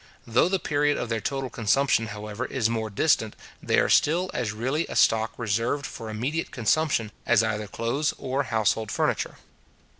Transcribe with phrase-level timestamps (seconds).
[0.25, 4.51] Though the period of their total consumption, however, is more distant, they are still as
[4.51, 9.35] really a stock reserved for immediate consumption as either clothes or household furniture.